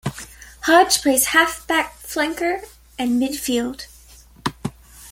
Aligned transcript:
Hodge 0.63 1.03
plays 1.03 1.25
half-back 1.25 1.95
flanker 2.01 2.67
and 2.97 3.21
midfield. 3.21 3.85